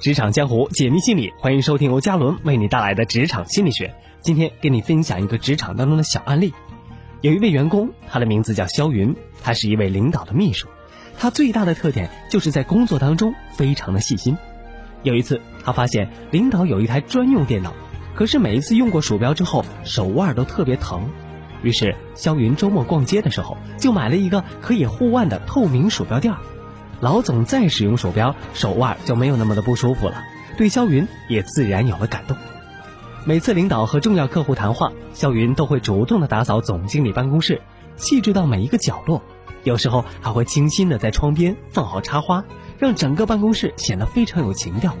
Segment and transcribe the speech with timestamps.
[0.00, 3.92] 职场江湖解密心理，欢迎收听由嘉伦为你带来的职场心理学。
[4.20, 6.54] 今天给你分享一个职场当中的小案例。
[7.20, 10.68] 有一位员工，他的名字叫肖云，他是一位领导的秘书。
[11.18, 14.38] 他最大的特点就是在工作当中非常的细心。
[15.02, 17.74] 有一次，他发现领导有一台专用电脑，
[18.14, 21.10] 可是每一次用过鼠标之后，手腕都特别疼。
[21.64, 26.32] 于是，肖云周末逛街的时候，就买了一个可以护腕的透明鼠标垫。
[27.00, 30.24] 老总再使用鼠标，手腕就没有那么的不舒服了。
[30.56, 32.36] 对肖云也自然有了感动。
[33.24, 37.60] 每次领导和重要客户谈话，肖云都会主动的打扫总经理办公室，
[37.96, 39.22] 细致到每一个角落。
[39.64, 42.44] 有时候还会精心的在窗边放好插花，
[42.78, 44.96] 让整个办公室显得非常有情调。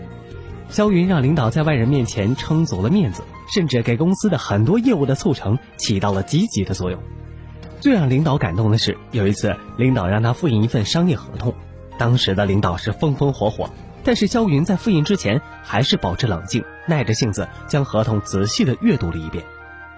[0.68, 7.00] 肖云让领导在外人面前撑足了面子，甚至给公司的很多业务的促成起到了积极的作用。
[7.80, 11.54] 最让领导感动的是，有一次领导让他复印一份商业合同。
[11.98, 13.68] 当时的领导是风风火火，
[14.04, 19.44] 但是肖云在复印之前还是保持冷静，耐着性子将合同仔细的阅读了一遍。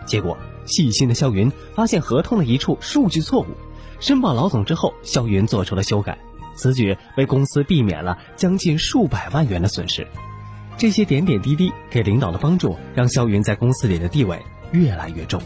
[0.06, 3.46] 结果，细心的肖云发现合同的一处数据错误，
[4.00, 6.18] 申报老总之后，肖云做出了修改，
[6.56, 10.06] 此举为公司避免了将近数百万元的损失。
[10.78, 15.40] 这些点点滴滴给领导的帮助，让肖云在公司里的地位越来越重。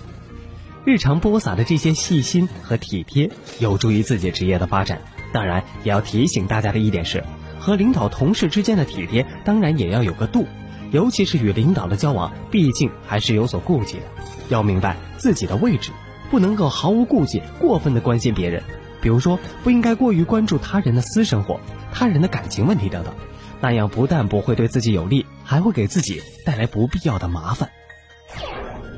[0.86, 5.00] 日常播撒的这些细心和体贴，有助于自己职业的发展。
[5.32, 7.24] 当然，也要提醒大家的一点是，
[7.58, 10.46] 和领导、同事之间的体贴，当然也要有个度。
[10.90, 14.02] 尤其是与领导的交往，毕竟还是有所顾忌的。
[14.50, 15.90] 要明白自己的位置，
[16.30, 18.62] 不能够毫无顾忌、过分的关心别人。
[19.00, 21.58] 比如说，不应该过于关注他人的私生活、
[21.92, 23.14] 他人的感情问题等等，
[23.62, 27.70] 那样不但不会对自己有利，还会给自己带来不必要的麻烦。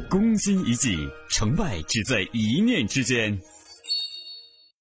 [0.08, 3.38] 攻心一计，成败只在一念之间。